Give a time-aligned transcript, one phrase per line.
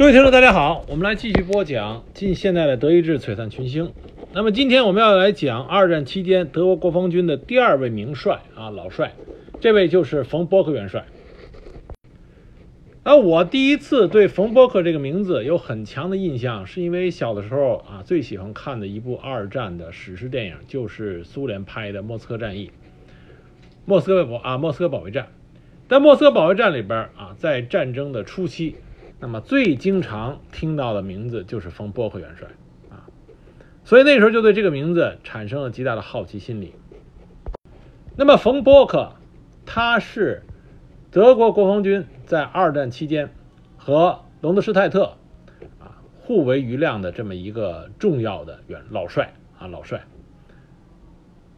[0.00, 3.92] 各位听众，大家好，我们来继续播讲近现代的德意志璀璨群星。
[4.32, 9.12] 那么今天我们要来讲二战期间德国国防军的第二位名帅啊，老帅，
[9.60, 11.04] 这位就是冯波克元帅。
[13.02, 22.68] 而我第一次对冯波克这个名字有很强的印象，是因为小的时候啊，最喜欢看的一部二战的史诗电影，就是苏联拍的《莫斯科战役》。
[23.84, 25.28] 莫斯科保啊，莫斯科保卫战。
[25.90, 28.76] 在莫斯科保卫战里边啊，在战争的初期，
[29.20, 32.48] 那么最经常听到的名字就是冯波克元帅
[32.88, 33.04] 啊，
[33.84, 36.74] 所以那时候就对这个名字产生了极大的好奇心理。
[38.16, 39.12] 那么冯波克，
[39.66, 40.42] 他是
[41.10, 43.30] 德国国防军在二战期间
[43.76, 45.16] 和隆德施泰特
[45.78, 50.02] 啊互为余量的这么一个重要的元老帅啊老帅，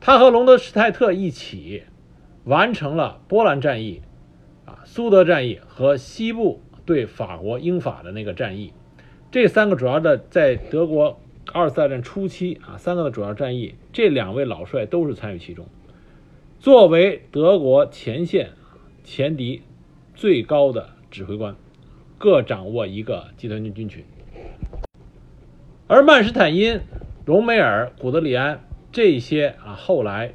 [0.01, 1.85] 他和隆德施泰特一起
[2.45, 4.02] 完成了波兰战役
[4.65, 4.80] 啊。
[4.85, 8.73] 苏德战役和西部对法国英法的那个战役，
[9.31, 11.21] 这三个主要的在德国
[11.52, 15.66] 二次大战初期啊，三个的主要战役，这两位老帅都是参与其中。
[16.59, 18.51] 作为德国前线
[19.05, 19.63] 前敌
[20.15, 21.57] 最高的指挥官，
[22.19, 24.05] 各掌握一个集团军军群。
[25.87, 26.80] 而曼施坦因、
[27.27, 30.35] 隆美尔、古德里安这些啊，后来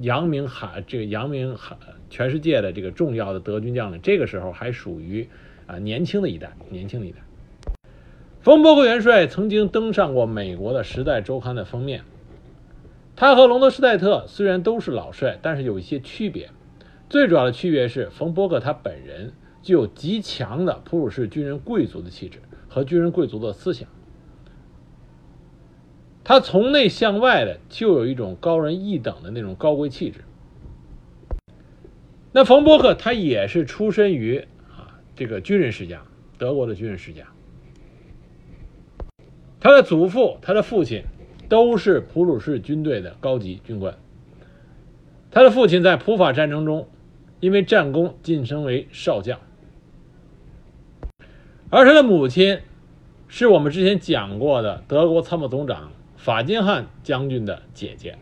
[0.00, 1.76] 扬名海这个扬名海。
[2.10, 5.28] 全世界的这个重要的德军将领，这个时候还属于
[5.68, 7.18] 啊年轻的一代，年轻的一代。
[8.40, 12.02] 冯伯克元帅曾经登上过美国的《时代周刊》的封面。
[13.14, 16.50] 他和隆德施泰特虽然都是老帅，但是有一些区别。
[17.10, 23.88] 最主要的区别是，冯伯克他本人具有极强的普鲁士军人贵族的气质和军人贵族的思想。
[26.22, 30.20] 他从内向外的就有一种高人一等的那种高贵气质。
[32.32, 34.46] 那冯波克他也是出身于
[35.18, 36.00] 这个军人世家，
[36.38, 37.26] 德国的军人世家。
[39.58, 41.02] 他的祖父、他的父亲
[41.48, 43.98] 都是普鲁士军队的高级军官。
[45.32, 46.88] 他的父亲在普法战争中
[47.40, 49.40] 因为战功晋升为少将，
[51.68, 52.60] 而他的母亲
[53.26, 58.16] 是我们之前讲过的德国参谋总长法金汉将军的姐姐。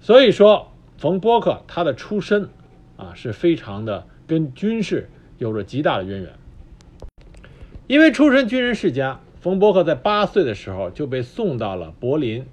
[0.00, 2.48] 所以说，冯波克他的出身。
[2.96, 5.08] 啊，是非常的跟军事
[5.40, 6.30] 有着极大的渊源。
[7.88, 12.44] 因为出身军人世家，冯伯克在八岁的时候就被送到了柏林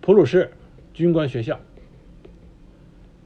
[0.00, 0.52] 普鲁士
[0.94, 1.58] 军官学校，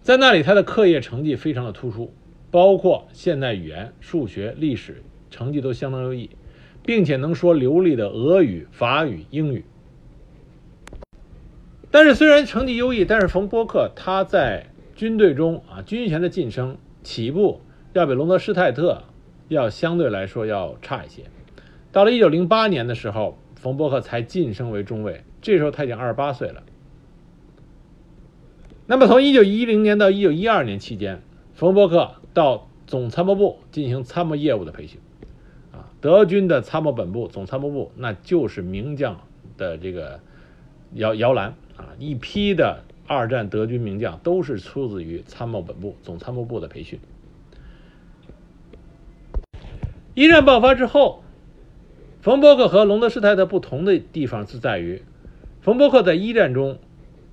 [0.01, 2.15] 在那里他的课业成绩非常的突出，
[2.51, 6.31] 包括现代语言、数学、历史成绩都相当优异，
[6.85, 9.65] 并且能说流利的俄语、法语、英语。
[11.91, 17.61] 但是虽然成绩优异，但是冯伯克他在军队中啊，军衔的晋升起步
[17.95, 19.05] 要比隆德施泰特
[19.49, 21.23] 要相对来说要差一些。
[21.93, 26.65] 到了一九零八年的时候，冯伯克才晋升为中尉，这时候他已经二十八岁了。
[28.87, 31.23] 那么从一九一零年到一九一二年期间，
[31.55, 35.01] 冯伯克到总参谋部进行参谋业务的培训。
[35.73, 39.21] 啊，德军的参谋本部总参谋部那就是名将
[39.57, 40.21] 的这个
[40.95, 42.83] 摇摇篮啊，一批的。
[43.07, 46.99] 二战德军名将都是出自于参谋本部、总参谋部的培训。
[50.15, 51.25] 一战爆发之后，
[52.21, 55.03] 冯伯克和隆德施泰特不同的地方是在于，
[55.61, 56.79] 冯伯克在一战中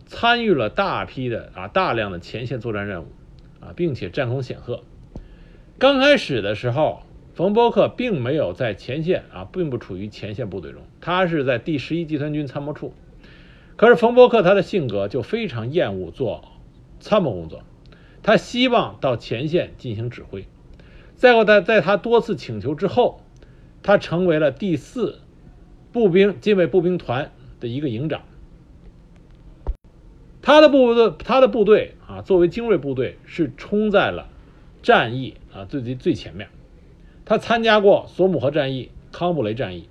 [0.08, 3.08] 参与了大批的啊大量的前线作战任务
[3.60, 4.82] 啊，并且战功显赫。
[5.78, 7.04] 刚开始的时候，
[7.36, 12.96] 冯伯克并没有在前线啊，并不处于前线部队中，他是在第十一集团军参谋处。
[13.76, 16.46] 可是冯伯克他的性格就非常厌恶做
[17.00, 17.62] 参谋工作，
[18.24, 20.48] 他希望到前线进行指挥。
[21.22, 23.22] 再后，在在他多次请求之后，
[23.84, 25.20] 他成为了第四
[25.92, 28.24] 步兵近卫步兵团的一个营长。
[30.42, 34.30] 他的部队，他的部队啊，作为精锐部队，是冲在了
[34.82, 36.48] 战役啊最最最前面。
[37.24, 39.88] 他参加过索姆河战役、康布雷战役，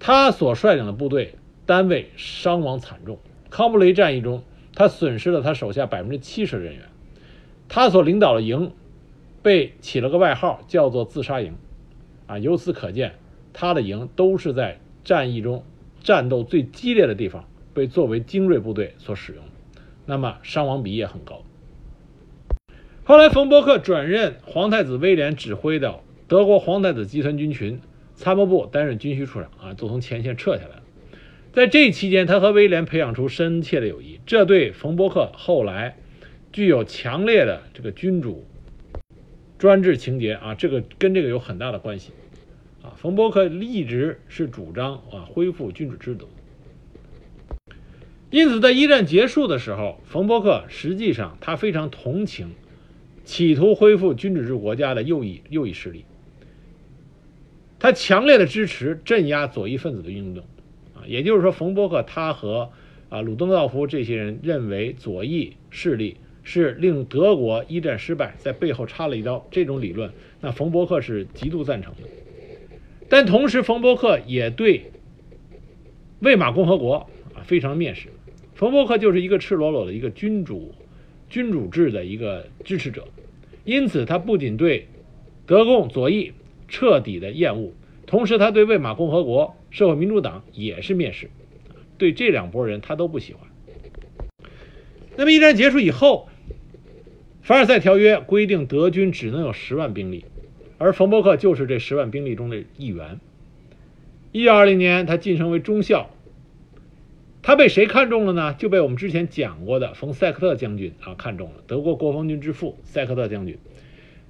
[0.00, 1.36] 他所率领的部队。
[1.64, 3.20] 单位伤亡惨重，
[3.50, 4.42] 康布雷战役中，
[4.74, 6.86] 他损失了他手下百分之七十人员。
[7.68, 8.72] 他所领导的营
[9.42, 11.54] 被起了个外号，叫做“自杀营”。
[12.26, 13.14] 啊，由此可见，
[13.52, 15.64] 他的营都是在战役中
[16.02, 19.42] 战斗最激烈的地方被作为精锐部队所使用，
[20.06, 21.42] 那么伤亡比也很高。
[23.02, 27.80] 后来，冯伯克转任皇太子威廉指挥的德国皇太子集团军群
[28.14, 29.50] 参谋部，担任军需处长。
[29.60, 30.82] 啊，就从前线撤下来了。
[31.52, 35.96] 在这期间，他和威廉培养出深切的友谊，这对冯伯克后来
[36.52, 38.46] 具有强烈的这个君主
[39.60, 42.12] 专制情节啊，这个跟这个有很大的关系。
[42.82, 46.30] 啊，冯伯克一直是主张啊恢复君主制度。
[48.30, 52.54] 因此，在一战结束的时候，冯伯克实际上他非常同情
[53.26, 56.06] 企图恢复君主制国家的右翼右翼势力，
[57.78, 60.42] 他强烈的支持镇压左翼分子的运动。
[60.94, 62.70] 啊，也就是说，冯伯克他和
[63.10, 66.16] 啊鲁登道夫这些人认为左翼势力
[66.52, 69.46] 是令德国一战失败，在背后插了一刀。
[69.52, 70.10] 这种理论，
[70.40, 72.08] 那冯伯克是极度赞成的。
[73.08, 74.90] 但同时，冯伯克也对
[76.18, 78.08] 魏玛共和国啊非常蔑视。
[78.56, 80.74] 冯伯克就是一个赤裸裸的一个君主
[81.28, 83.06] 君主制的一个支持者，
[83.62, 84.88] 因此他不仅对
[85.46, 86.32] 德共左翼
[86.66, 87.72] 彻底的厌恶，
[88.06, 91.30] 同时他对魏玛共和国、社会民主党也是蔑视，
[91.96, 93.48] 对这两拨人他都不喜欢。
[95.16, 96.28] 那么一战结束以后，
[97.42, 100.24] 凡尔赛条约规定德军只能有十万兵力，
[100.78, 103.18] 而冯伯克就是这十万兵力中的一员。
[104.32, 106.10] 一九二零年，他晋升为中校。
[107.42, 108.54] 他被谁看中了呢？
[108.54, 113.56] 就被我们之前讲过的冯塞克特将军啊看中了，德国国防军之父塞克特将军。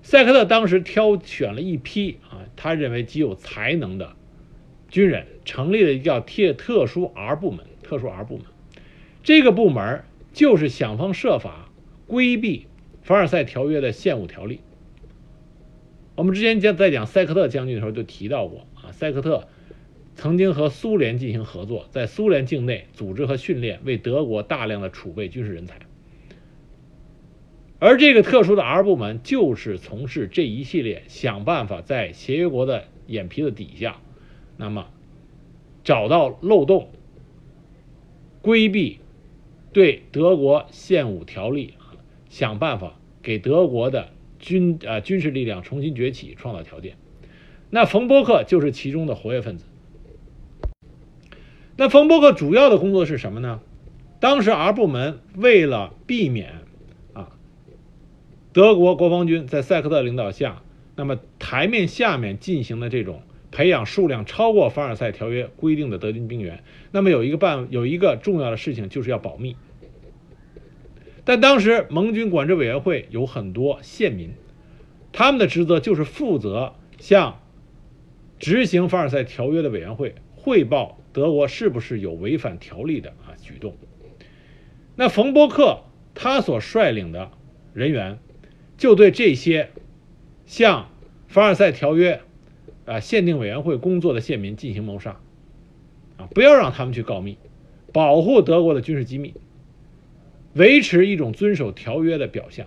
[0.03, 4.15] 塞克特当时挑选了一批啊，他认为极有才能的
[4.89, 7.67] 军人，成立了一个叫特特殊 R 部门。
[7.83, 8.47] 特殊 R 部门，
[9.25, 11.69] 这个部门就是想方设法
[12.07, 12.67] 规避
[13.11, 14.61] 凡尔赛条约的现武条例。
[16.15, 19.49] 我们之前讲在讲塞克特将军的时候就提到过啊，塞克特。
[20.15, 25.81] 曾经和苏联进行合作，在苏联境内组织和训练，为德国大量的储备军事人才。
[27.81, 33.97] 而这个特殊的 R 部门就是从事这一系列，想办法在协约国的眼皮子底下，
[34.57, 34.87] 那么
[35.83, 36.91] 找到漏洞，
[38.41, 39.01] 规避
[39.73, 41.75] 对德国现武条例，
[42.29, 44.09] 想办法给德国的
[44.39, 46.97] 军啊军事力量重新崛起创造条件。
[47.71, 49.65] 那冯伯克就是其中的活跃分子。
[51.77, 53.61] 那冯伯克主要的工作是什么呢？
[54.19, 56.53] 当时 R 部门为了避免
[57.15, 57.31] 啊
[58.53, 60.63] 德国国防军在塞克特领导下，
[60.97, 69.57] 那么台面下面进行的这种培养数量超过凡尔赛条约规定的德军兵员，那么有一个办有一个重要的事情就是要保密。
[71.31, 74.33] 但当时盟军管制委员会有很多县民，
[75.13, 77.41] 他们的职责就是负责向
[78.41, 80.99] 执行凡尔赛条约的委员会汇报。
[81.13, 83.77] 德国是不是有违反条例的啊举动？
[84.97, 85.85] 那冯伯克
[86.17, 87.31] 他所率领的
[87.75, 88.19] 人员，
[88.77, 89.71] 就对这些
[90.47, 90.91] 向
[91.29, 92.23] 凡尔赛条约
[92.87, 95.21] 啊限定委员会工作的县民进行谋杀，
[96.17, 97.37] 啊，不要让他们去告密，
[97.93, 99.35] 保护德国的军事机密，
[100.55, 102.67] 维持一种遵守条约的表象。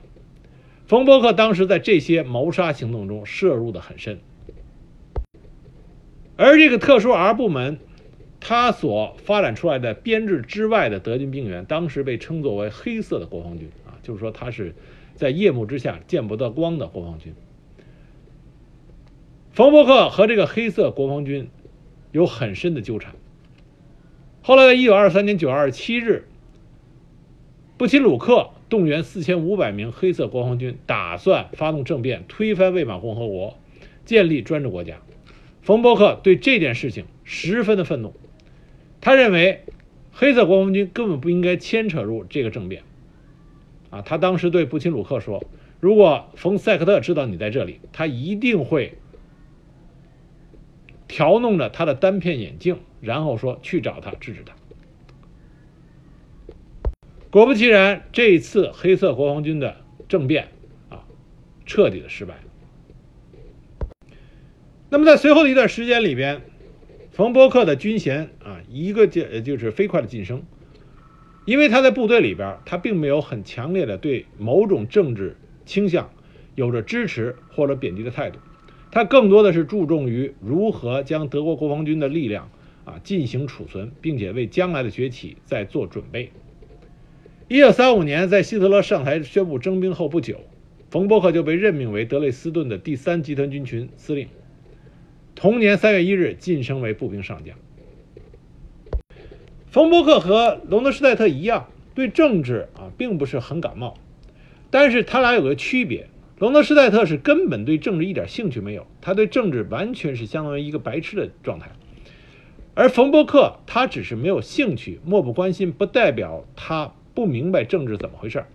[0.86, 4.20] 冯伯克当时在这些谋杀行动中涉入的很深，
[6.36, 7.80] 而这个特殊 R 部门。
[8.46, 14.76] 他所发展出来的编制之外的德军兵员，当时被称作为“黑色的国防军”啊，就是说他是
[15.16, 17.34] 在夜幕之下见不得光的国防军。
[19.54, 21.48] 冯伯克和这个黑色国防军
[22.12, 23.16] 有很深的纠缠。
[24.42, 26.28] 后来，在一九二三年九月二十七日，
[27.84, 33.60] 布钦鲁克动员四千五百名黑色国防军，打算发动政变，推翻魏玛共和国，
[34.06, 35.02] 建立专制国家。
[35.62, 38.14] 冯伯克对这件事情十分的愤怒。
[39.02, 39.66] 他认为，
[40.14, 42.84] 黑色国防军根本不应该牵扯入这个政变。
[43.90, 45.44] 啊，他当时对布钦鲁克说
[45.82, 48.94] ：“如果冯塞克特知道你在这里，他一定会
[51.10, 54.56] 调弄着他的单片眼镜，然后说去找他，制止他。”
[57.34, 60.50] 果不其然，这一次黑色国防军的政变
[60.90, 61.02] 啊，
[61.66, 62.36] 彻底的失败。
[64.92, 66.44] 那么在随后的一段时间里边。
[67.10, 70.44] 冯伯克的军衔啊，一个就就是飞快的晋升，
[71.46, 75.36] 因为他在部队里边，他并没有很强烈的对某种政治
[75.66, 76.12] 倾向
[76.54, 78.38] 有着支持或者贬低的态度，
[78.92, 82.50] 他更多的是注重于如何将德国国防军的力量
[82.84, 86.32] 啊进行储存，并且为将来的崛起在做准备。
[87.50, 90.40] 一九三五年，在希特勒上台宣布征兵后不久，
[90.90, 94.30] 冯伯克就被任命为德累斯顿的第三集团军群司令。
[95.36, 97.56] 同年三月一日晋升为步兵上将。
[99.68, 103.98] 冯伯克和隆德施泰特一样，对政治啊并不是很感冒，
[104.72, 106.08] 但是他俩有个区别：
[106.40, 111.68] 隆德施泰特是根本对政治一点兴趣没有，他对政治完全是相当于一个白痴的状态；
[112.74, 118.46] 而冯伯克他只是没有兴趣，漠不关心，不代表他不明白政治怎么回事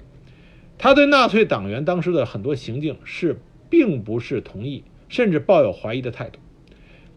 [0.78, 6.38] 他对纳粹党员当时的很多行径是并不是同意，甚至抱有怀疑的态度。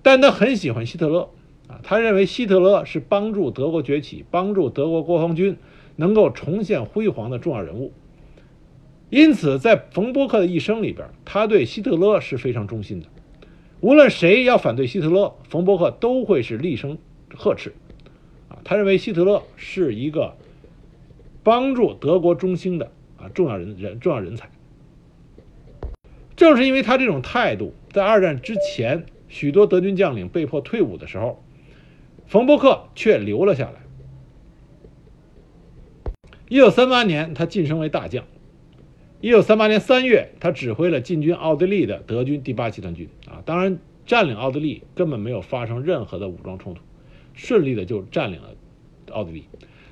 [0.02, 1.30] 但他很喜欢希特勒
[1.68, 5.58] 啊，他认为希特勒是帮助德国崛起、帮助德国国防军
[5.96, 7.94] 能够重现辉煌的重要人物。
[9.12, 13.08] 因此，在冯伯克的一生里边，他对希特勒是非常忠心的。
[13.80, 16.98] 无论谁要反对希特勒，冯伯克都会是厉声
[17.36, 17.74] 呵斥。
[18.50, 20.36] 啊，他认为希特勒是一个
[21.44, 24.50] 帮助德国中兴的啊重要人人重要人才。
[26.36, 31.44] 正是因为他这种态度，在二战之前，许多德军将领被迫退伍的时候，
[32.26, 33.82] 冯伯克却留了下来。
[36.50, 38.26] 一九三八年，他晋升为大将。
[39.22, 43.08] 一九三八年三月，他指挥了进军奥地利的德军第八集团军。
[43.28, 46.82] 啊，当然，占领奥地利根本没有发生任何的武装冲突，
[47.36, 48.50] 顺利的就占领了
[49.12, 49.46] 奥地利。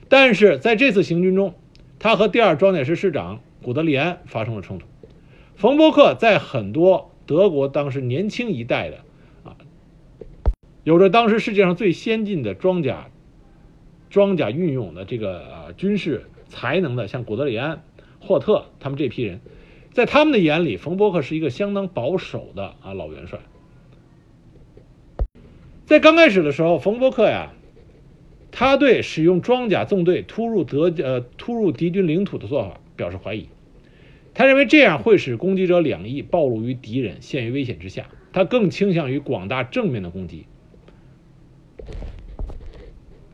[0.09, 1.53] 但是在这次行军中，
[1.99, 4.87] 他和第二装甲师师长古德里安发生了冲突。
[5.55, 8.97] 冯伯克在很多德国当时年轻一代的
[9.43, 9.55] 啊，
[10.83, 13.09] 有着当时世界上最先进的装甲、
[14.09, 17.83] 装甲运用的这个啊军事才能的，像古德里安、
[18.19, 19.41] 霍特他们这批人，
[19.93, 23.39] 在他们的眼里，冯伯克是一个相当保守的啊老元帅。
[25.85, 27.51] 在刚开始的时候，冯伯克呀，
[28.51, 33.47] 他对使用装甲纵队突入德呃突入敌军领土的做法表示怀疑。
[34.33, 38.07] 他认为这样会使攻击者两翼暴露于敌人，陷于危险之下。
[38.31, 40.45] 他更倾向于广大正面的攻击。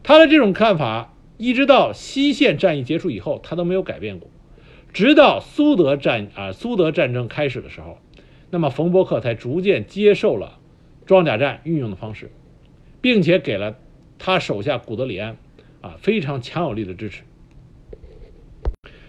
[0.03, 4.29] 他的这种看法，一直到西线战役结束以后，他都没有改变过。
[4.93, 7.97] 直到苏德战啊苏德战争开始的时候，
[8.49, 10.59] 那么冯伯克才逐渐接受了
[11.05, 12.31] 装甲战运用的方式，
[13.01, 13.77] 并且给了
[14.19, 15.37] 他手下古德里安
[15.81, 17.23] 啊非常强有力的支持。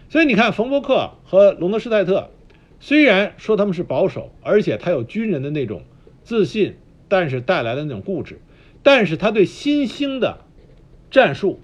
[0.08, 2.30] 所以你看，冯伯克和隆德施泰特
[2.78, 5.82] 虽然说他们是保守，而且他有军人的那种
[6.22, 6.76] 自信，
[7.08, 8.40] 但是带来的那种固执，
[8.82, 10.44] 但是他对新兴的
[11.10, 11.58] 战术，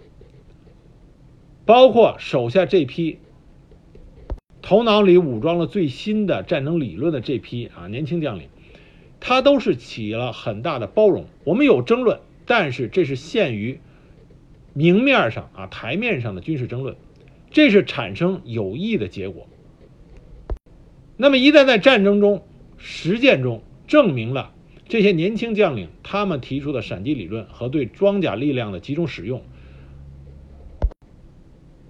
[1.64, 3.18] 包括手下这批
[4.60, 8.48] 头脑里武装了最新的战争理论的这批啊年轻将领，
[9.20, 11.26] 他都是起了很大的包容。
[11.44, 13.80] 我们有争论，但是这是限于
[14.72, 16.96] 明面上啊台面上的军事争论。
[17.50, 19.46] 这是产生有益的结果。
[21.16, 22.42] 那么，一旦在战争中、
[22.78, 24.54] 实践中证明了
[24.88, 29.42] 这些年轻将领他们提出的闪击理论和对装甲力量的集中使用，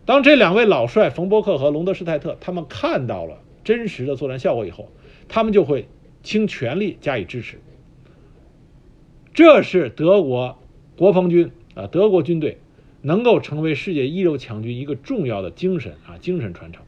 [0.05, 4.91] 当这两位老帅冯伯克和隆德施泰特他们看到了真实的作战效果以后，
[5.29, 5.87] 他们就会
[6.25, 7.61] 倾全力加以支持。
[9.35, 10.59] 这是德国
[10.97, 12.59] 国防军啊，德国军队。
[13.05, 16.85] 能够成为世界一流强军一个重要的精神啊，精神传承。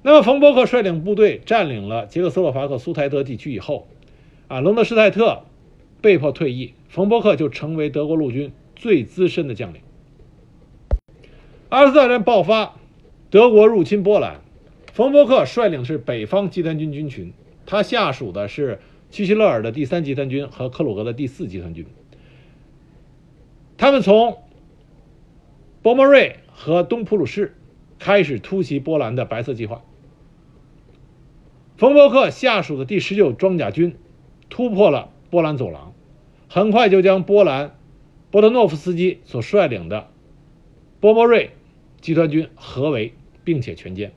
[0.00, 3.88] 那么，冯伯克率领部队占领了捷克斯洛伐克苏台德地区以后，
[4.48, 5.42] 啊，隆德施泰特
[6.00, 9.82] 被迫退役，冯伯克就成为德国陆军最资深的将领。
[11.68, 12.76] 二次大战爆发，
[13.28, 14.40] 德国入侵波兰，
[14.94, 17.34] 冯伯克率领是北方集团军军群，
[17.66, 21.86] 他下属的是屈希勒尔的第三集团军和克鲁格的第四集团军，
[23.76, 24.38] 他们从。
[25.82, 27.56] 博莫瑞和东普鲁士
[27.98, 29.82] 开始突袭波兰的白色计划。
[31.78, 33.96] 冯伯克下属的第十九装甲军
[34.50, 35.94] 突破了波兰走廊，
[36.50, 37.78] 很快就将波兰
[38.30, 40.10] 波德诺夫斯基所率领的
[41.00, 41.52] 波莫瑞
[42.02, 44.10] 集团军合围，并且全歼。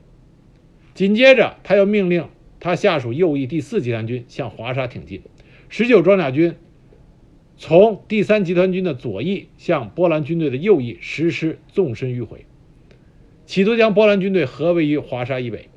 [0.94, 2.28] 紧接着，他又命令
[2.64, 5.22] 他下属右翼第四集团军向华沙挺进。
[5.68, 6.56] 十九装甲军。
[7.56, 12.46] 从第三集团军的左翼向波兰军队的右翼实施纵深迂回，
[13.46, 15.70] 企图将波兰军队合围于华沙以北。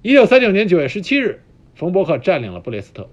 [0.00, 1.42] 一九三九年九月十七日，
[1.74, 3.10] 冯伯克占领了布列斯特，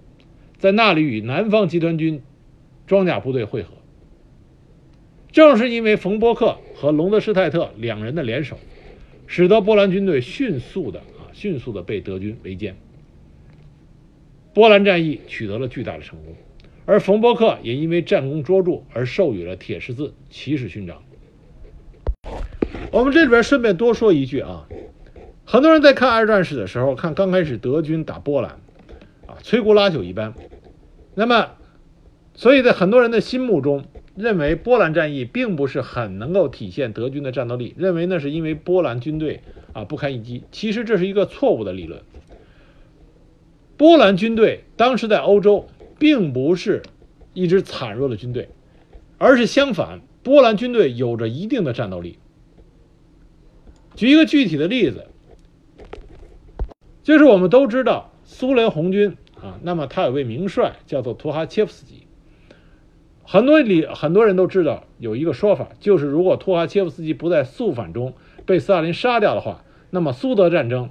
[0.57, 2.21] 在那里与南方集团军
[2.87, 3.73] 装甲部队会合。
[5.31, 8.57] 正是因为冯伯克和隆德施泰特两人的联手，
[9.27, 11.01] 使得波兰军队迅速的
[11.33, 12.73] 迅速的被德军围歼。
[14.53, 16.35] 波兰战役取得了巨大的成功，
[16.85, 21.03] 而冯伯克也因为战功卓著而授予了铁十字骑士勋章。
[22.91, 24.67] 我们这里边顺便多说一句啊，
[25.43, 28.51] 很多人在看二战史的时候，看刚开始德军打波兰，
[29.25, 30.35] 啊，摧枯拉朽一般。
[31.15, 31.51] 那么，
[32.35, 33.85] 所以在很多人的心目中，
[34.15, 39.41] 认为波兰战役并不是很能够体现德军的战斗力，认为那是因为波兰军队
[39.73, 40.43] 啊不堪一击。
[40.51, 42.01] 其实这是一个错误的理论。
[43.75, 45.67] 波兰军队当时在欧洲
[45.97, 46.83] 并不是
[47.33, 48.49] 一支惨弱的军队，
[49.17, 52.19] 而是相反，波兰军队有着一定的战斗力。
[53.95, 55.07] 举一个具体的例子，
[57.01, 62.02] 就是我们都知道，苏联红军啊，那么他有位名帅叫做图哈切夫斯基。
[63.25, 68.13] 很多里很多人都知道有一个说法，就是如果图哈切夫斯基不在肃反中
[68.45, 70.89] 被斯大林杀掉的话，那么苏德战争，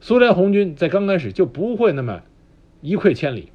[0.00, 2.22] 苏联红军在刚开始就不会那么
[2.80, 3.50] 一溃千里。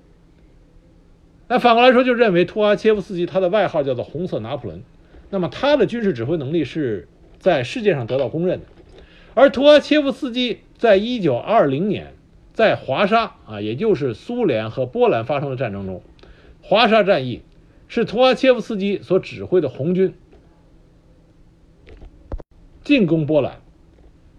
[1.50, 4.82] 那反过来说，就认为图哈切夫斯基他的外号叫做“红色拿破仑”，
[5.30, 8.66] 那么他的军事指挥能力是在世界上得到公认的。
[9.34, 12.14] 而图哈切夫斯基在一九二零年
[12.54, 16.02] 在华沙啊，也就是苏联和波兰发生的战争中，
[16.62, 17.42] 华沙战役
[17.88, 20.14] 是图阿切夫斯基所指挥的红军
[22.84, 23.62] 进攻波兰。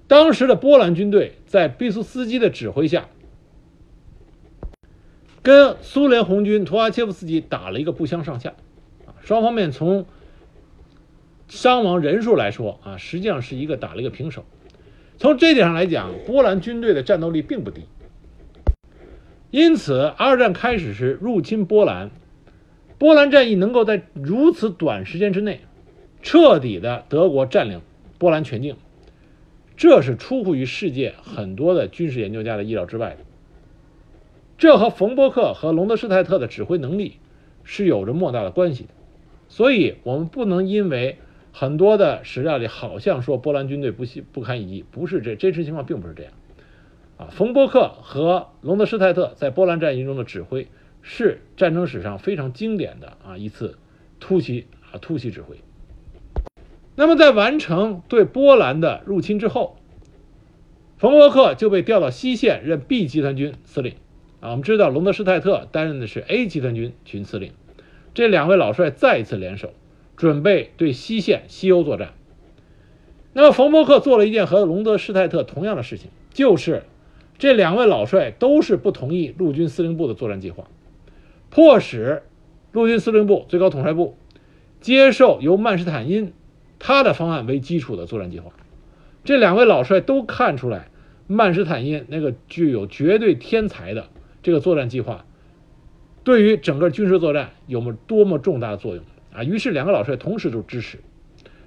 [0.07, 3.09] 当时的波兰军队在毕苏斯基的指挥下，
[5.43, 8.55] 跟苏联红军图阿切夫斯基打了一个不相上下，
[9.07, 10.07] 啊，双方面从
[11.49, 14.45] 伤亡人数来说啊，实际上是一个打了一个平手。
[15.17, 17.83] 从这点上来讲，波兰军队的战斗力并不低。
[19.51, 22.11] 因此，二战开始时入侵波兰，
[23.05, 25.61] 波兰战役能够在如此短时间之内
[26.23, 27.83] 彻底的德国占领
[28.17, 28.77] 波兰全境，
[29.77, 33.19] 这是出乎于世界很多的军事研究家的意料之外的。
[34.57, 37.19] 这和冯伯克和隆德施泰特的指挥能力
[37.63, 38.89] 是有着莫大的关系的。
[39.49, 41.19] 所以，我们不能因为。
[41.57, 46.33] 很多的史料里好像说波兰军队不不堪一击，不是这真实情况并不是这样，
[47.17, 50.67] 啊，冯伯克和隆德施泰特在波兰战役中的指挥
[51.05, 53.79] 是战争史上非常经典的啊一次
[54.19, 55.59] 突袭啊突袭指挥。
[56.97, 59.77] 那么在完成对波兰的入侵之后，
[60.97, 63.95] 冯伯克就被调到西线任 B 集团军司令
[64.41, 64.51] 啊。
[64.51, 67.53] 我们知道隆德施泰特担任的是 A 集团军群司令，
[68.15, 69.73] 这两位老帅再一次联手。
[70.17, 72.13] 准备对西线西欧作战。
[73.33, 76.85] 那么，冯伯克做了一件和隆德施泰特同样的事情，就是
[77.37, 80.69] 这两位老帅都是不同意陆军司令部的作战计划，
[81.55, 82.25] 迫使
[82.73, 84.17] 陆军司令部最高统帅部
[84.81, 86.33] 接受由曼施坦因
[86.81, 88.51] 他的方案为基础的作战计划。
[89.23, 90.91] 这两位老帅都看出来
[91.29, 94.09] 曼施坦因那个具有绝对天才的
[94.43, 95.25] 这个作战计划，
[96.25, 99.05] 对于整个军事作战有么多么重大的作用。
[99.33, 100.99] 啊，于是两个老帅同时都支持，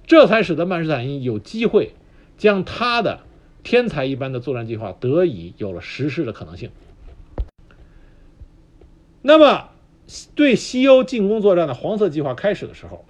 [0.06, 1.94] 这才使得曼施坦因有机会
[2.38, 3.22] 将他的
[3.64, 6.72] 天才一般的作战计划得以有了实施的可能性。
[9.22, 9.70] 那么，
[10.36, 13.06] 对西欧进攻作战的黄色计划开始的时候，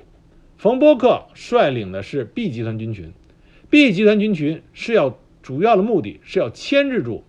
[0.57, 3.13] 冯伯克率领的是 B 集团军群
[3.69, 7.23] ，B 集团军群是要主要的目的是要牵制住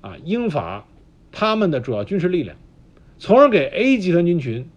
[0.00, 0.86] 啊英法
[1.30, 2.56] 他们的主要军事力量，
[3.18, 4.68] 从而给 A 集团军群。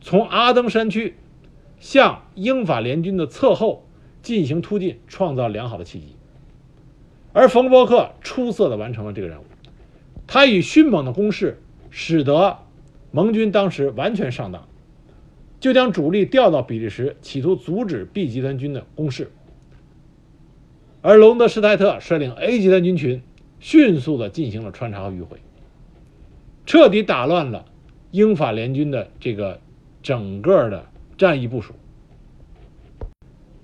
[0.00, 1.14] 从阿登山区
[1.78, 3.86] 向英法联军的侧后
[4.20, 6.16] 进行突进，创造良好的契机。
[7.32, 9.44] 而冯伯克出色的完成了这个任务，
[10.26, 12.58] 他以迅猛的攻势，使得
[13.14, 14.68] 盟军当时完全上当，
[15.60, 19.30] 就将主力调到比利时，企图阻止 B 集团军的攻势。
[21.00, 23.22] 而隆德施泰特率领 A 集团军群，
[23.60, 25.38] 迅速地进行了穿插和迂回，
[26.66, 27.66] 彻底打乱了
[28.10, 29.60] 英法联军的这个。
[30.02, 30.84] 整个的
[31.16, 31.72] 战役部署，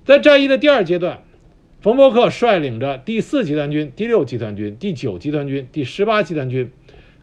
[0.07, 1.23] 在战役的第二阶段，
[1.83, 6.73] 冯伯克率领着第四集团军、第六集团军、第九集团军、第十八集团军、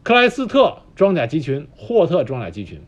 [0.03, 2.81] 克莱斯特装甲集群、霍特装甲集群，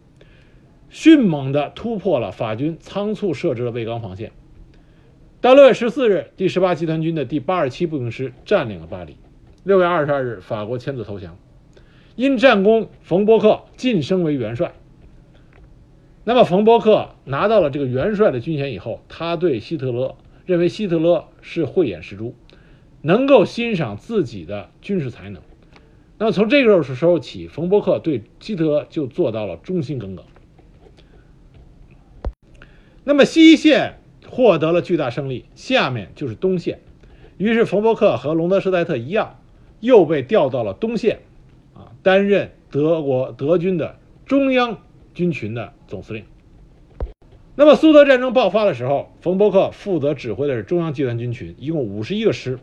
[0.90, 4.32] 迅猛地突破了法军仓促设置的卫岗防线。
[5.42, 9.18] 到六月十四日，第十八集团军的第八十七步兵师占领了巴黎。
[9.64, 11.38] 六月二十二日，法国签字投降。
[12.16, 14.74] 因战功，冯伯克晋升为元帅。
[16.24, 20.16] 那么，冯伯克拿到了这个元帅的军衔以后，他对希特勒
[20.48, 22.34] 认为希特勒是慧眼识珠，
[23.04, 25.44] 能够欣赏自己的军事才能。
[26.20, 30.24] 那么，从这个时候起，冯伯克对希特勒就做到了忠心耿耿。
[33.04, 33.96] 那么，西线
[34.28, 36.82] 获得了巨大胜利，下面就是东线。
[37.38, 39.40] 于是，冯伯克和隆德施泰特一样，
[39.80, 41.22] 又被调到了东线，
[41.74, 44.78] 啊，担任德国德军的中央。
[45.12, 46.24] 军群的总司令。
[47.56, 52.58] 那么苏德战争爆发的时候，冯伯克负责指挥的是中央集团军群，一共五十一个师。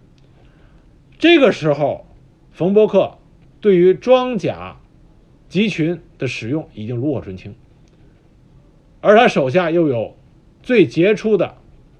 [1.18, 2.06] 这个时候，
[2.52, 3.18] 冯伯克
[3.66, 4.76] 对于装甲
[5.48, 7.56] 集群的使用已经炉火纯青，
[9.00, 10.14] 而他手下又有
[10.62, 11.56] 最杰出的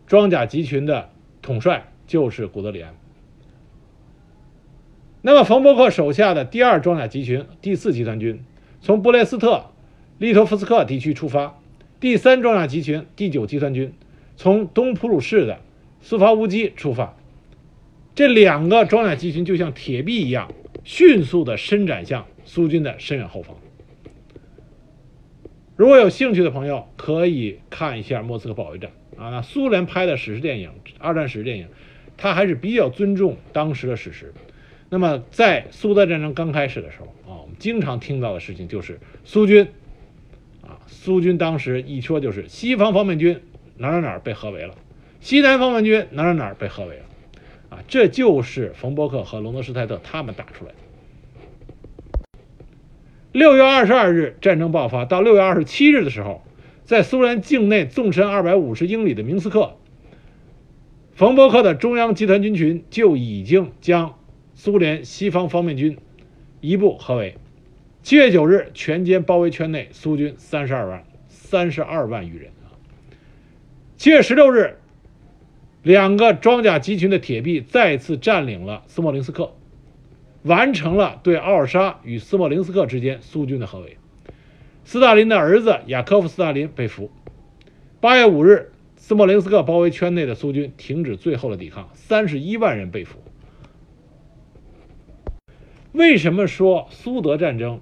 [0.06, 1.10] 装甲集群的
[1.42, 2.94] 统帅，就是古德里安。
[5.22, 8.44] 那么冯伯克手下的第二装甲集群第四集团军
[8.80, 9.64] 从布列斯特。
[10.18, 11.58] 利托夫斯克地区出发，
[11.98, 13.92] 第三装甲集群第九集团军
[14.36, 15.58] 从东普鲁士的
[16.00, 17.16] 苏伐乌基出发。
[18.14, 20.52] 这两个装甲集群就像铁壁一样，
[20.86, 23.56] 迅速的伸展向苏军的深远后方。
[25.74, 29.30] 如果有兴趣的朋友，可以看一下莫斯科保卫战啊。
[29.30, 30.70] 那苏联拍的史诗电影，
[31.00, 31.66] 二战史诗电影，
[32.16, 34.32] 它还是比较尊重当时的史实。
[34.88, 39.66] 那么在苏德战争刚开始的时候啊，我们经常听到的事情就是苏军
[40.62, 43.40] 啊，苏军当时一说就是西方方面军
[43.76, 44.76] 哪哪哪被合围了，
[45.20, 47.05] 西南方面军哪哪哪被合围了，
[47.68, 50.78] 啊，这就是冯伯克和隆德施泰特他们打出来的。
[53.32, 56.42] 六月二十二日，战争爆发到六月二十七日的时候，
[56.84, 59.76] 在苏联境内纵深二百五十英里的明斯克，
[61.12, 64.18] 冯伯克的中央集团军群就已经将
[64.54, 65.98] 苏联西方方面军
[66.60, 67.36] 一部合围。
[68.02, 72.72] 七月九日，全歼包围圈内苏军三十二万三十二万余人啊。
[73.98, 74.78] 七月十六日，
[75.86, 79.52] 两个装甲集群的铁臂再次占领了斯莫林斯克。
[80.42, 83.96] 完成了对奥尔沙与斯莫林斯克之间苏军的合围，
[84.84, 87.12] 斯大林的儿子雅科夫·斯大林被俘。
[88.00, 93.20] 八月五日，斯莫林斯克包围圈内的苏军停止最后的抵抗，三十一万人被俘。
[95.92, 97.80] 为什么说苏德战争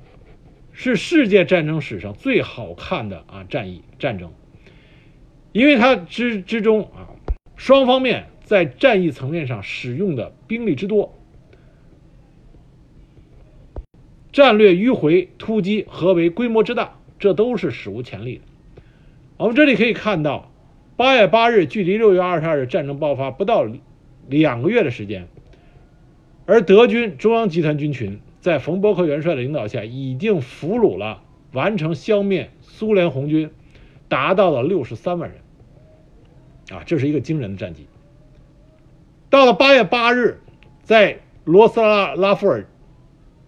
[0.72, 4.30] 是世界战争史上最好看的啊战役战争？
[5.52, 7.08] 因为它之之中啊，
[7.56, 11.18] 双方面在战役层面上使用的兵力之多。
[14.32, 18.42] 战略迂回、突击、合围规模之大，这都是史无前例的。
[19.36, 20.50] 我们这里可以看到，
[20.96, 23.64] 八月八日距离六月二十二日战争爆发不到
[24.28, 25.28] 两个月的时间，
[26.46, 33.50] 而德军中央集团军群在冯伯克元帅的领导下，已经俘虏了、完成消灭苏联红军，
[34.08, 35.43] 达到了六十三万人。
[36.70, 37.86] 啊，这是一个惊人的战绩。
[39.30, 40.40] 到了八月八日，
[40.82, 42.66] 在罗斯拉拉夫尔。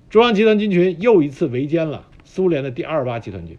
[0.08, 3.58] 中央集团军群又一次围歼了苏联的第二八集团军。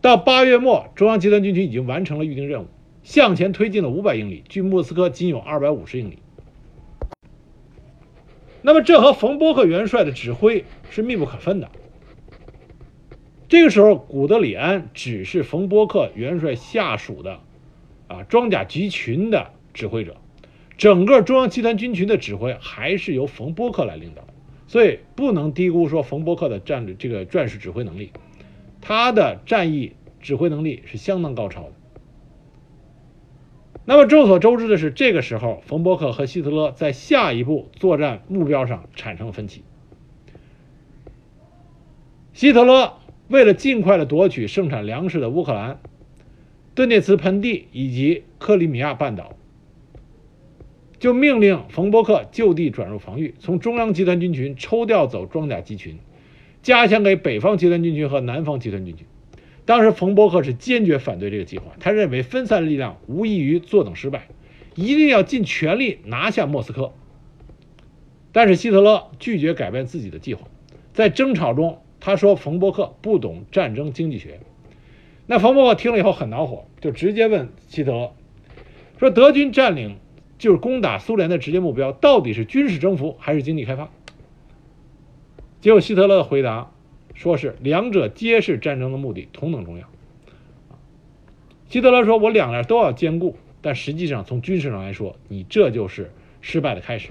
[0.00, 2.66] 到八月末，中央集团军群已经完成了预定任务，
[3.02, 6.18] 向前推进了五百英里，距莫斯科仅有二百五十英里。
[8.62, 11.70] 那么，这和冯波克元帅的指挥是密不可分的。
[13.48, 17.40] 这个时候，古德里安只是冯波克元帅下属的
[18.08, 20.16] 啊装甲集群的指挥者，
[20.76, 24.22] 整个中央集团军群的指挥还是由冯波克来领导。
[24.68, 28.10] 所以不能低估说冯伯克的战略这个战术指挥能力，
[28.80, 31.72] 他的战役指挥能力是相当高超的。
[33.84, 39.62] 那么众所周知的是，这个时候冯伯克和希特勒在下一步作战目标上产生了分歧。
[42.32, 42.94] 希特勒
[43.28, 45.78] 为了尽快的夺取盛产粮食的乌克兰、
[46.76, 49.34] 顿涅茨盆地以及克里米亚半岛。
[50.98, 55.98] 就命令冯伯克就地转入防御，从中央集团军群抽调走装甲集群，
[56.60, 59.06] 加强给北方集团军群和南方集团军群。
[59.64, 64.28] 当时冯伯克是坚决反对这个计划，他认为分散力量无异于坐等失败，
[64.74, 66.92] 一定要尽全力拿下莫斯科。
[68.32, 70.46] 但是希特勒拒绝改变自己的计划，
[70.92, 74.40] 在争吵中他说冯伯克不懂战争经济学。
[75.26, 78.12] 那冯伯伯听了以后很恼火，就直接问希特勒
[78.98, 79.96] 说：“德军占领。”
[80.38, 83.88] 就是攻打苏联的直接目标，到底是军事征服还是经济开发？
[85.62, 86.70] 结果希特勒的回答
[87.14, 89.88] 说是两者皆是战争的目的，同等重要。
[91.70, 96.12] 希特勒说：“我两样都要兼顾，但实际上从军事上来说，你这就是
[96.42, 97.08] 失败的开始，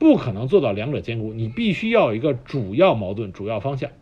[0.00, 1.32] 不可能做到两者兼顾。
[1.32, 3.92] 你必须要有一个主要矛盾、主要方向。”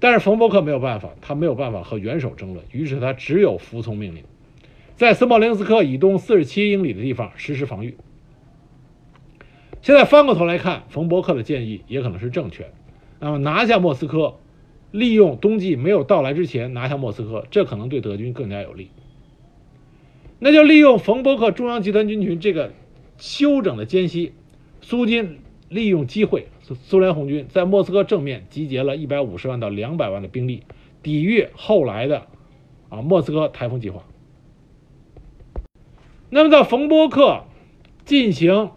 [0.00, 4.22] 但是冯伯克没有办法，他没有办法和元首争论，于是他只有服从命令。
[4.96, 7.96] 在斯莫林斯克以东四十七英里的地方实施防御。
[9.80, 12.72] 现在翻过头来看，冯伯克的建议也可能是正确的。
[13.20, 14.36] 那么拿下莫斯科，
[14.90, 18.90] 利用冬季没有到来之前拿下莫斯科，这可能对德军更加有利。
[20.40, 22.72] 那就利用冯伯克中央集团军群这个
[23.18, 24.32] 休整的间隙，
[24.80, 30.64] 苏军利用机会，苏苏联红军在莫斯科正面集结了一百五十万到两百万的兵力，
[31.02, 32.26] 抵御后来的
[32.90, 34.04] 啊莫斯科台风计划。
[36.28, 37.44] 那么，在冯波克
[38.04, 38.72] 进行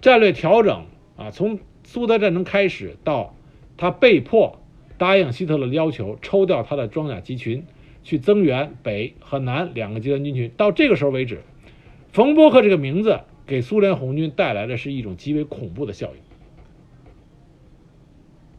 [0.00, 0.86] 战略调整
[1.18, 3.34] 啊，从苏德战争开始到
[3.76, 4.58] 他被迫
[4.96, 7.66] 答应希特勒的要求，抽调他的装甲集群
[8.02, 11.42] 去增援北和南两个集团军群，到这个时候为止，
[12.12, 16.29] 冯波克这个名字给苏联红军带来的是一种极为恐怖的效应。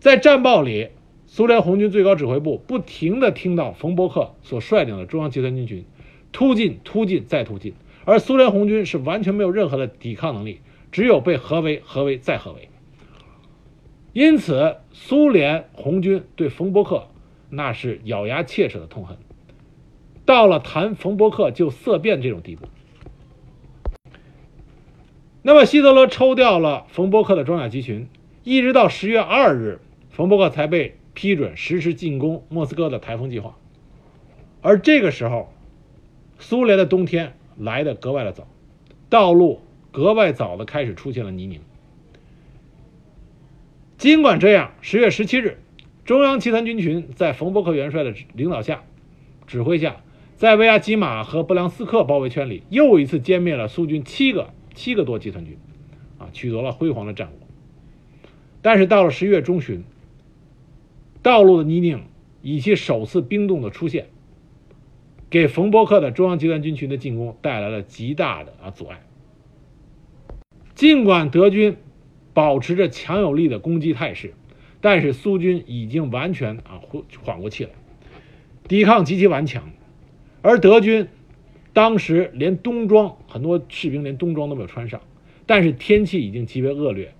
[0.02, 0.90] 在战报里，
[1.28, 5.86] 苏联红军最高指挥部不停地听到冯伯克所率领的中央集团军群
[6.32, 7.76] 突进、突进再突进。
[8.04, 10.62] 而苏联红军是完全没有任何的抵抗能力，
[10.92, 12.70] 只有被合围、合围再合围。
[14.12, 17.08] 因此，苏联红军对冯伯克
[17.52, 19.18] 那是咬牙切齿的痛恨，
[20.26, 22.66] 到了谈冯伯克就色变这种地步。
[25.44, 28.08] 那么，希特勒抽调了冯伯克的装甲集群，
[28.44, 29.80] 一直到十月二日，
[30.12, 33.58] 冯伯克才被批准实施进攻莫斯科的台风计划。
[34.62, 35.52] 而这个时候，
[36.38, 38.47] 苏联的冬天来的格外的早，
[39.10, 41.62] 道路格外早的开始出现了泥泞。
[43.97, 45.60] 尽管这样，十月十七日，
[46.06, 48.84] 中央集团军群在冯伯克元帅的领导下、
[49.47, 49.97] 指挥下，
[50.36, 55.58] 在维亚基马和布良斯克包围圈里，又一次歼灭了苏军七个七个多集团军，
[56.17, 57.47] 啊，取得了辉煌的战果。
[58.63, 59.84] 但是到了十月中旬，
[61.22, 62.02] 道路的泥泞
[62.42, 64.08] 以及首次冰冻的出现，
[65.30, 69.02] 给冯伯克的中央集团军群的进攻带来了极大的啊阻碍。
[70.76, 71.78] 尽管德军。
[72.34, 74.34] 保持着强有力的攻击态势，
[74.80, 77.72] 但是苏军已经完全啊缓缓过气来，
[78.70, 79.70] 抵抗极其顽强，
[80.42, 81.10] 而德军
[81.74, 85.02] 当时连冬装，很多士兵连冬装都没有穿上，
[85.46, 87.14] 但是天气已经极为恶劣，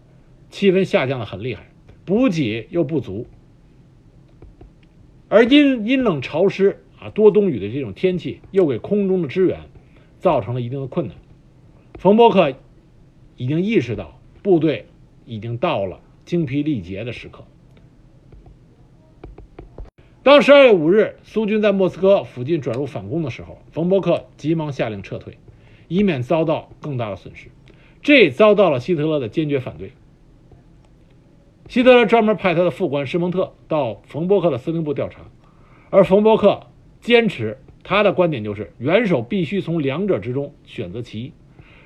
[0.50, 1.70] 气温下降的很厉害，
[2.06, 3.28] 补给又不足，
[5.32, 9.62] 而阴阴冷潮湿啊多冬雨的这种天气，又给空中的支援
[10.20, 11.16] 造成了一定的困难。
[11.98, 12.54] 冯伯克
[13.38, 14.86] 已经意识到部队。
[15.24, 17.46] 已经到了精疲力竭的时刻。
[20.24, 25.38] 当十二月五日苏军在莫斯科附近转入反攻的时候，冯伯克急忙下令撤退，
[25.88, 27.50] 以免遭到更大的损失。
[28.02, 29.92] 这遭到了希特勒的坚决反对。
[31.72, 35.22] 希特勒专门派他的副官施蒙特到冯伯克的司令部调查，
[35.90, 36.68] 而冯伯克
[37.00, 41.32] 坚持他的观点就是元首必须从两者之中选择其一。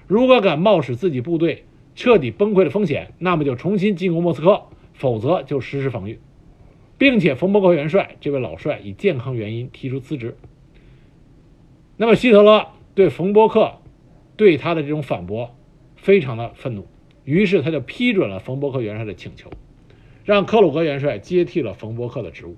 [0.07, 4.63] 如果敢冒使自己部队，彻底崩溃的风险，那么就重新进攻莫斯科，
[4.95, 6.19] 否则就实施防御，
[6.97, 10.35] 并且冯伯克元帅这位老帅以健康原因提出辞职。
[11.95, 13.73] 那么希特勒对冯伯克
[14.35, 15.55] 对他的这种反驳
[15.95, 16.87] 非常的愤怒，
[17.23, 19.51] 于是他就批准了冯伯克元帅的请求，
[20.25, 22.57] 让克鲁格元帅接替了冯伯克的职务。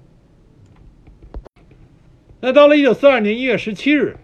[2.41, 4.17] 那到了一九四二年一月十七日。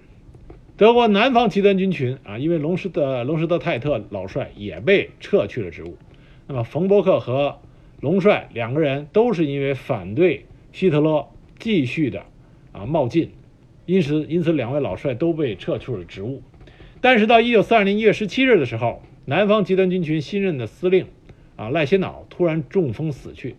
[0.76, 5.98] 德国南方集团军群啊，因为隆施的隆施德泰特老帅也被撤去了职务，
[6.48, 7.60] 那么冯伯克和
[8.02, 11.28] 隆帅两个人都是因为反对希特勒
[11.60, 12.24] 继续的
[12.72, 13.30] 啊冒进，
[13.86, 16.42] 因此因此两位老帅都被撤去了职务。
[17.02, 21.06] 但是到一九四二年一月十七日的时候，南方集团军群新任的司令
[21.56, 23.56] 啊赖歇瑙突然中风死去，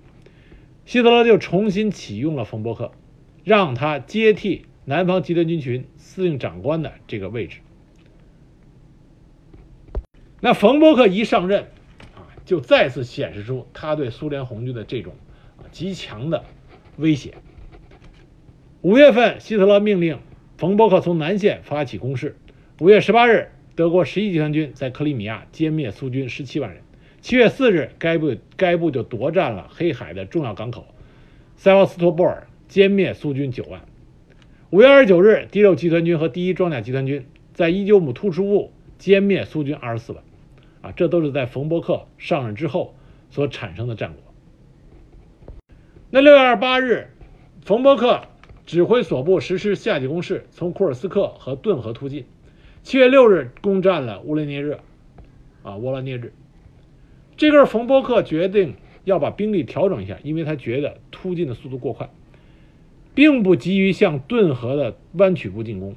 [0.84, 2.90] 希特勒就重新启用了冯伯克，
[3.44, 4.66] 让他接替。
[4.86, 7.60] 南方集团军群司令长官的这个位置，
[10.42, 11.68] 那冯伯克一上任，
[12.14, 15.14] 啊，就再次显示出他对苏联红军的这种
[15.56, 16.44] 啊极强的
[16.98, 17.32] 威胁。
[18.82, 20.18] 五月份，希特勒命令
[20.58, 22.36] 冯伯克从南线发起攻势。
[22.78, 26.83] 五月十八日，德国十一集团军在克里米亚歼灭苏军十七万人。
[27.24, 30.84] 七月四日，该部该部就夺占了黑海的重要港口
[31.56, 33.80] 塞瓦斯托波尔，歼灭苏军九万。
[34.68, 40.22] 五月二十九日，第六集团军和第一装甲集团军在伊久姆突出部歼灭苏军二十四万，
[40.82, 42.94] 啊，这都是在冯伯克上任之后
[43.30, 44.22] 所产生的战果。
[46.10, 47.08] 那六月二十八日，
[47.62, 48.20] 冯伯克
[48.66, 52.26] 指挥所部实施夏季攻势，从库尔斯克和顿河突进。
[52.82, 54.76] 七月六日，攻占了乌列涅日，
[55.62, 56.34] 啊，沃罗涅日。
[57.36, 62.10] 这个冯伯克决定要把兵力调整一下，因为他觉得突进的速度过快。
[63.14, 65.94] 并不急于向顿河的弯曲部进攻，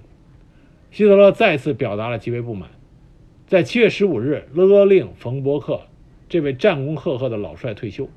[0.91, 2.69] 希特勒再次表达了极为不满。
[3.47, 5.81] 在七月十五日，勒令冯伯克
[6.29, 8.07] 这位战功赫赫的老帅退休，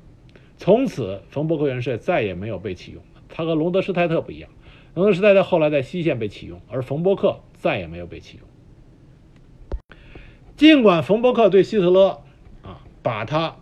[0.57, 3.01] 从此冯伯克元帅再也没有被启用。
[3.27, 4.51] 他和隆德施泰特不一样，
[4.93, 8.47] 隆德施泰特后来在西线被启用，而冯伯克再也没有被启用。
[10.55, 12.20] 尽管冯伯克对希特勒
[13.01, 13.55] 把他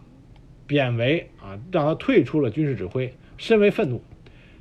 [0.68, 4.02] 贬为啊让他退出了军事指挥深为愤怒。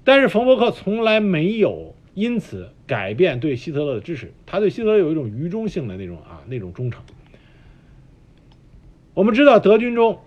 [0.05, 7.03] 但是冯伯克从来没有因此改变对希特勒的支持，他对希特勒有一种愚忠性的那种啊那种忠诚。
[9.15, 10.21] 我们知道德军中，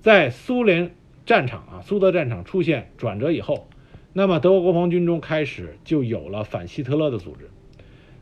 [0.00, 0.94] 在苏联
[1.26, 3.68] 战场啊苏德战场出现转折以后，
[4.12, 7.50] 那么德国国防军中开始就有了反希特勒的组织。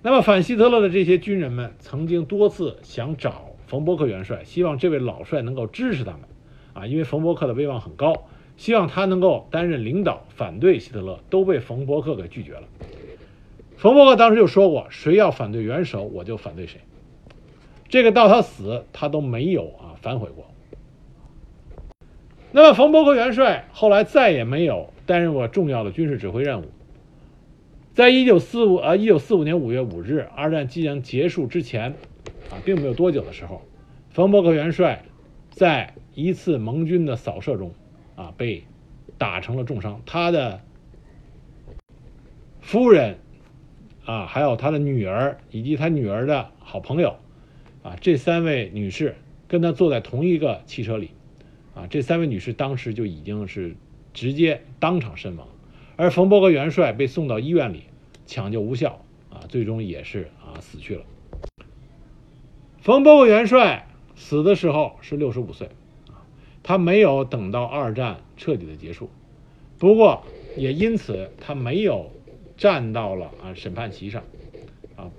[0.02, 6.20] 那么反希特勒的这些军人们曾经多次想找冯伯克元帅，希望这位老帅能够支持他们，
[6.72, 8.26] 啊，因为冯伯克的威望很高。
[8.56, 12.62] 希望他能够担任领导，反对希特勒都被冯伯克给拒绝了。
[13.76, 16.80] 冯伯克当时就说过：“谁要反对元首，我就反对谁。”
[17.90, 20.46] 这个到他死，他都没有啊反悔过。
[22.50, 26.64] 那么冯伯克元帅后来再也没有担任过重要的军事指挥任务。
[27.92, 31.94] 在一九四五呃一九四五年五月五日，二战即将结束之前，
[32.50, 33.62] 啊，并没有多久的时候，
[34.10, 35.04] 冯伯克元帅
[35.50, 37.74] 在一次盟军的扫射中，
[38.14, 38.64] 啊，被
[39.18, 40.00] 打成了重伤。
[40.06, 40.60] 他的
[42.60, 43.18] 夫人，
[44.04, 47.16] 啊，还有他的女儿以及他女儿的好朋友，
[47.82, 49.16] 啊，这三位女士
[49.48, 51.10] 跟他坐在同一个汽车里，
[51.74, 53.74] 啊，这三位女士当时就已经是
[54.14, 55.48] 直接当场身亡。
[55.96, 57.84] 而冯伯格元帅被送到医院里，
[58.26, 61.04] 抢救无效，啊，最终也是啊死去了。
[62.86, 65.70] 冯伯格元帅死的时候是六十五岁，
[66.62, 69.10] 他没有等到二战彻底的结束，
[69.76, 70.22] 不过
[70.56, 72.12] 也因此他没有
[72.56, 74.22] 站到了啊审判席上，
[74.94, 75.10] 啊，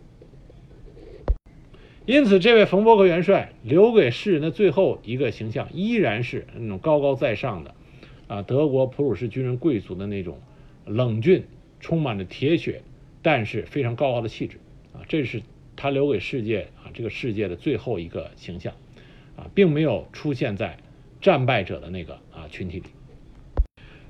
[2.06, 7.76] 因此这位冯伯格元帅留给世人的最后一个形象依然是那种高高在上的，
[8.30, 10.40] 啊，德国普鲁士军人贵族的那种。
[10.86, 11.44] 冷峻，
[11.82, 12.82] 充满着铁血，
[13.22, 14.56] 但是非常高傲的气质
[14.94, 15.42] 啊，这是
[15.78, 18.74] 他留给世界啊这个世界的最后一个形象
[19.38, 20.78] 啊，并没有出现在
[21.22, 22.86] 战败者的那个啊群体里。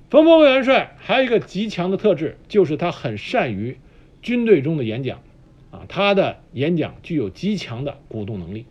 [0.10, 3.78] 冯伯元帅还有一个极强的特质，就是他很善于
[4.22, 5.22] 军队中的演讲
[5.70, 8.66] 啊，他的演讲具有极强的鼓动能力，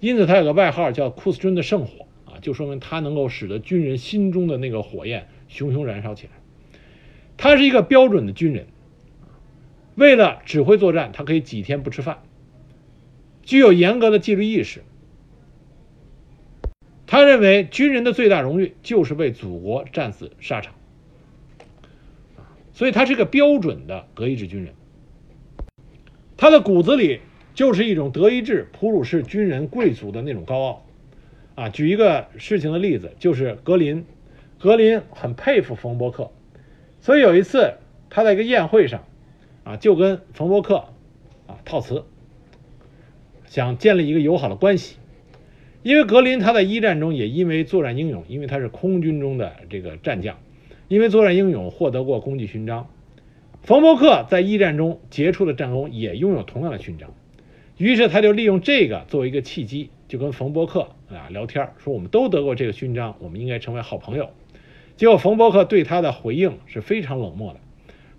[0.00, 6.32] 因此他有个外号叫库斯尊的圣火啊，就说明他能够使得军人心中的那个火焰熊熊燃烧起来。
[7.36, 8.66] 他是一个标准的军人，
[9.94, 12.22] 为了指挥作战，他可以几天不吃饭，
[13.42, 14.82] 具有严格的纪律意识。
[17.06, 20.74] 他认为军人的最大荣誉就是为祖国战死沙场，
[22.72, 24.74] 所以他是个标准的德意志军人。
[26.38, 27.20] 他的骨子里
[27.54, 30.86] 就是一种德意志普鲁士军人贵族的那种高傲。
[31.54, 34.06] 啊，举一个事情的例子，就是格林，
[34.58, 36.30] 格林很佩服冯伯克。
[36.98, 37.74] 所以有一次，
[38.08, 39.04] 他在一个宴会上，
[39.64, 40.84] 啊，就跟冯伯克，
[41.46, 42.04] 啊，套词，
[43.46, 44.96] 想建立一个友好的关系。
[45.82, 50.38] 因为格林他在一战中也因为作战英勇，因为他是空军中的这个战将，
[50.86, 52.88] 因为作战英勇获得过功绩勋章。
[53.62, 57.14] 冯伯克在一战中杰出的战功也拥有同样的勋章，
[57.76, 64.30] 于是他就利用这个作为一个契机，就跟冯伯克啊聊天，说我们都得过这个勋章，我们应该成为好朋友。
[64.96, 67.60] 结果，冯伯克对他的回应是非常冷漠的，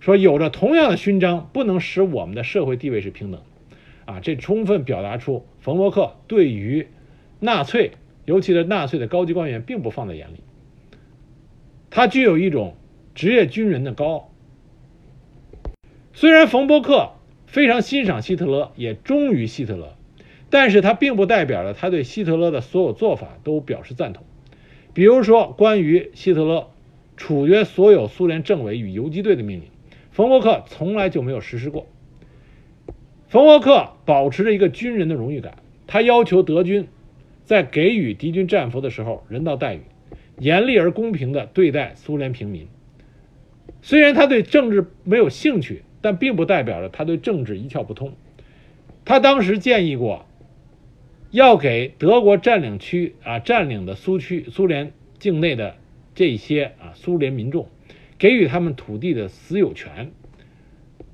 [0.04, 3.40] 说：“有着同样的勋章，不能使我们的社会地位是平等。”
[4.04, 6.88] 啊，这充分表达出冯伯克对于
[7.40, 7.92] 纳粹，
[8.26, 10.40] 尤其是纳粹的高级官员，并不放在眼里。
[11.88, 12.74] 他具有一种
[13.14, 14.30] 职业军人的高傲。
[16.12, 17.12] 虽然冯伯克
[17.46, 19.96] 非常欣赏希特勒，也忠于希特勒，
[20.50, 24.26] 但是他并不代表着他对希特勒的所有做法都表示赞同。
[24.92, 26.68] 比如说，关于希特勒。
[27.16, 29.68] 处决所有苏联政委与游击队的命令，
[30.14, 31.88] 冯伯克从来就没有实施过。
[33.26, 36.86] 冯伯克保持着一个军人的荣誉感，他要求德军
[37.44, 39.80] 在给予敌军战俘的时候人道待遇，
[40.38, 42.68] 严厉而公平地对待苏联平民。
[43.82, 48.12] 虽然他对政治没有兴趣，但并不代表着他对政治一窍不通。
[49.04, 50.26] 他当时建议过，
[51.32, 55.74] 要给德国占领区啊占领的苏区苏联境内的。
[56.14, 57.68] 这些啊，苏联民众
[58.18, 60.12] 给予他们土地的私有权，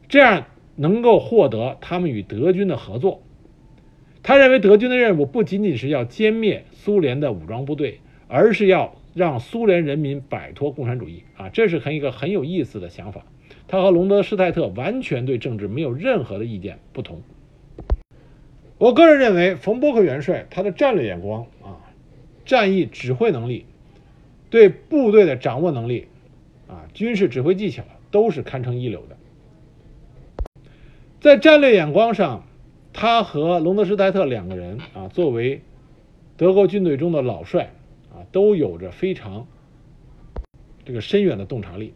[0.09, 3.23] 这样能够获得他们与德军的合作。
[4.23, 13.25] 他认为德军的任务不仅仅是要歼灭苏联的武装部队，而是要让苏联人民摆脱共产主义啊，这是很一个很有意思的想法。
[13.67, 17.23] 他和隆德施泰特完全对政治没有任何的意见不同。
[18.79, 21.81] 我个人认为，冯伯克元帅他的战略眼光啊，
[22.45, 23.67] 战役指挥能力。
[24.51, 26.09] 对部队的掌握能力，
[26.71, 29.17] 啊，军事指挥技巧都是堪称一流的。
[31.21, 32.47] 在战略眼光上，
[32.93, 35.63] 他和隆德施泰特两个人啊，作为
[36.37, 37.73] 德国军队中的老帅
[38.11, 39.49] 啊，都有着非常
[40.85, 41.93] 这个深远的洞察力。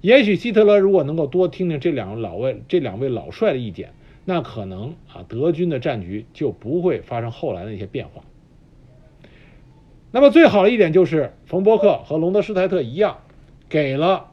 [0.00, 3.92] 也许希特勒如果能够多听听这两位老位这两位老帅的意见，
[4.24, 8.22] 那可能啊，德军的战局就不会发生后来的那些变化。
[10.10, 13.18] 那么最好的一点就是，冯伯克和隆德施泰特一样，
[13.70, 14.30] 给了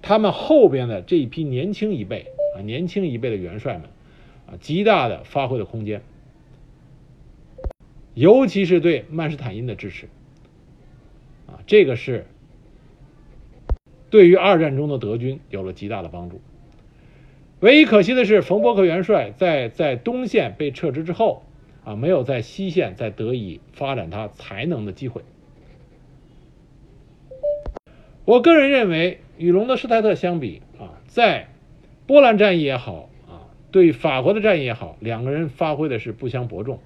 [0.00, 3.82] 他们后边的这一批年轻一辈啊，年轻一辈的元帅们
[4.46, 6.00] 啊，极大的发挥的空间，
[8.14, 10.08] 尤其是对曼施坦因的支持
[11.46, 12.24] 啊，这个是
[14.08, 16.40] 对于二战中的德军有了极大的帮助。
[17.60, 21.42] 唯一可惜的是，冯伯克元帅在在东线被撤职之后。
[21.86, 25.20] 啊，没有在西线再得以发展他才能的机会。
[28.24, 31.48] 我个人认为，与隆德施泰特相比啊，在
[32.06, 36.78] 波兰战役也好啊，对法国的战役也好，两个人发挥的是不相伯仲。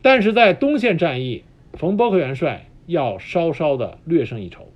[0.00, 1.44] 但是在东线战役，
[1.74, 4.68] 冯波克元帅要稍稍的略胜一筹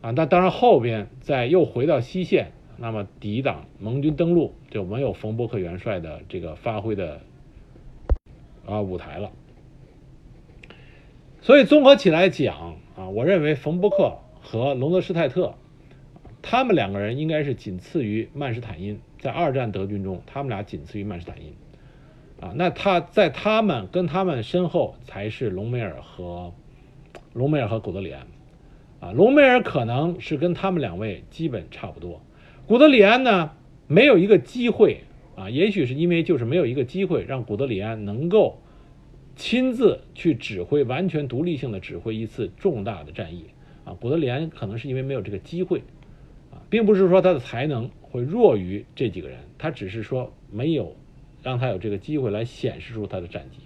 [0.00, 0.12] 啊。
[0.12, 7.20] 那当然后边再又回到西线，那么抵挡盟军登陆就没有冯波克元帅的这个发挥的
[8.64, 9.32] 啊舞台了。
[11.40, 15.54] 所以综合起来讲啊，我认为冯波克和隆德施泰特，
[16.42, 21.54] 他们两个人应该是仅次于曼施坦因，在二战德军中，他们俩仅次于曼施坦因，
[22.40, 26.52] 啊，那他在他们跟他们身后才是隆美尔和
[27.32, 28.26] 隆美尔和古德里安，
[29.00, 32.20] 啊，隆美尔可能是跟他们两位基本差不多，
[32.66, 33.52] 古德里安呢
[33.86, 35.04] 没有一个机会
[35.36, 38.58] 啊，也许是因为就是没有一个机会让古德里安能够。
[39.34, 43.46] 亲自去指挥，完全独立性的指挥一次重大的战役
[43.84, 43.96] 啊！
[44.00, 45.82] 古德里安可能是因为没有这个机会
[46.50, 50.96] 啊，并不是说他的才能会弱于这几个人，他只是说没有
[51.42, 53.58] 让他有这个机会来显示出他的战绩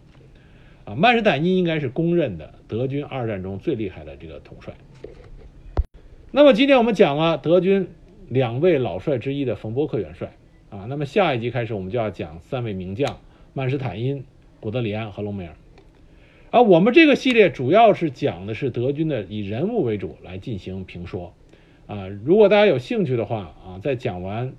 [0.84, 0.94] 啊。
[0.94, 4.74] 曼施坦因应该是公认的德军二战中最厉害的这个统帅。
[6.30, 7.88] 那么今天我们讲了德军
[8.28, 10.36] 两位老帅之一的冯波克元帅
[10.70, 13.20] 啊，那么下一集开始我们就要讲三位名将
[13.52, 14.24] 曼施坦因。
[14.58, 15.54] 古德里安和隆美尔，
[16.56, 21.34] 而我们这个系列主要是讲的是德军的以人物为主来进行评说，
[21.86, 24.54] 啊，如果大家有兴趣的话啊，在讲完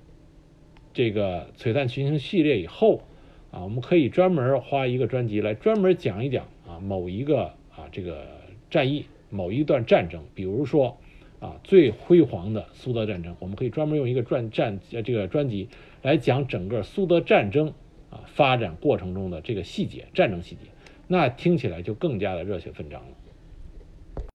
[0.94, 3.02] 这个璀璨群星系列以后
[3.50, 8.28] 啊，我们可以专门花一个专辑来专门讲一讲啊某一个啊这个
[8.70, 10.98] 战役某一段战争，比如说
[11.40, 15.68] 啊最辉煌的苏德战争，我们可以专门用一个专战呃这个专辑
[16.02, 17.72] 来讲整个苏德战争。
[18.10, 20.62] 啊，发展过程中的这个细节，战争细节，
[21.08, 23.17] 那听起来就更加的热血奋张了。